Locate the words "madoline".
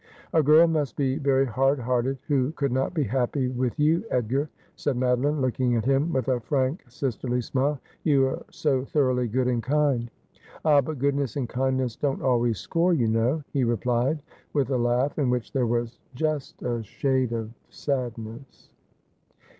4.95-5.41